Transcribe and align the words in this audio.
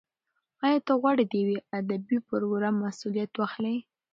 ایا 0.65 0.79
ته 0.85 0.93
غواړې 1.01 1.23
د 1.27 1.33
یو 1.43 1.51
ادبي 1.79 2.17
پروګرام 2.29 2.75
مسولیت 2.85 3.31
واخلې؟ 3.35 3.75